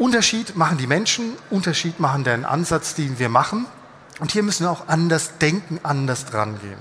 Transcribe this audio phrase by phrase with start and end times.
[0.00, 3.66] Unterschied machen die Menschen, Unterschied machen den Ansatz, den wir machen.
[4.18, 6.78] Und hier müssen wir auch anders denken, anders dran gehen.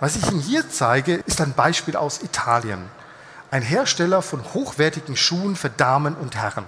[0.00, 2.80] Was ich Ihnen hier zeige, ist ein Beispiel aus Italien.
[3.50, 6.64] Ein Hersteller von hochwertigen Schuhen für Damen und Herren.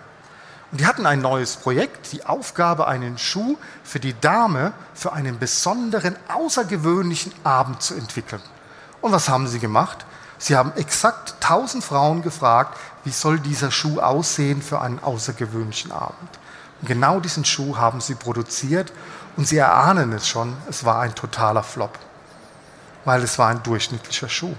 [0.71, 5.39] Und die hatten ein neues Projekt, die Aufgabe, einen Schuh für die Dame für einen
[5.39, 8.43] besonderen, außergewöhnlichen Abend zu entwickeln.
[9.01, 10.05] Und was haben sie gemacht?
[10.39, 16.31] Sie haben exakt 1000 Frauen gefragt, wie soll dieser Schuh aussehen für einen außergewöhnlichen Abend.
[16.81, 18.93] Und genau diesen Schuh haben sie produziert
[19.37, 21.99] und sie erahnen es schon, es war ein totaler Flop,
[23.05, 24.55] weil es war ein durchschnittlicher Schuh.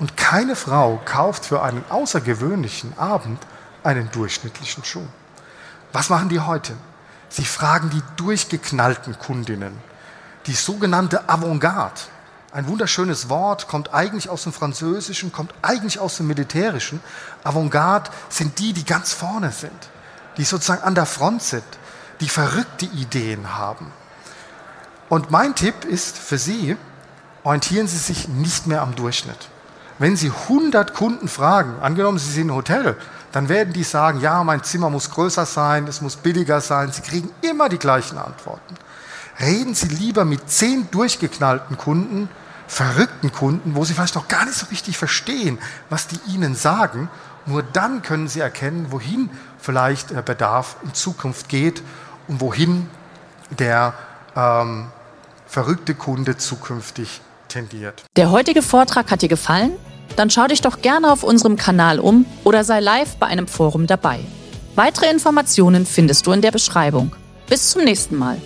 [0.00, 3.38] Und keine Frau kauft für einen außergewöhnlichen Abend
[3.84, 5.06] einen durchschnittlichen Schuh.
[5.92, 6.74] Was machen die heute?
[7.28, 9.78] Sie fragen die durchgeknallten Kundinnen,
[10.46, 12.00] die sogenannte Avantgarde
[12.54, 17.00] ein wunderschönes Wort, kommt eigentlich aus dem Französischen, kommt eigentlich aus dem Militärischen.
[17.42, 19.72] Avantgarde sind die, die ganz vorne sind,
[20.36, 21.64] die sozusagen an der Front sind,
[22.20, 23.92] die verrückte Ideen haben.
[25.08, 26.76] Und mein Tipp ist für Sie,
[27.42, 29.48] orientieren Sie sich nicht mehr am Durchschnitt.
[29.98, 32.96] Wenn Sie 100 Kunden fragen, angenommen Sie sind ein Hotel,
[33.32, 36.92] dann werden die sagen, ja, mein Zimmer muss größer sein, es muss billiger sein.
[36.92, 38.76] Sie kriegen immer die gleichen Antworten.
[39.40, 42.28] Reden Sie lieber mit zehn durchgeknallten Kunden,
[42.66, 45.58] verrückten Kunden, wo sie vielleicht noch gar nicht so richtig verstehen,
[45.90, 47.08] was die ihnen sagen.
[47.46, 51.82] Nur dann können sie erkennen, wohin vielleicht der Bedarf in Zukunft geht
[52.26, 52.88] und wohin
[53.50, 53.94] der
[54.34, 54.86] ähm,
[55.46, 58.04] verrückte Kunde zukünftig tendiert.
[58.16, 59.72] Der heutige Vortrag hat dir gefallen?
[60.16, 63.86] Dann schau dich doch gerne auf unserem Kanal um oder sei live bei einem Forum
[63.86, 64.20] dabei.
[64.74, 67.14] Weitere Informationen findest du in der Beschreibung.
[67.48, 68.40] Bis zum nächsten Mal.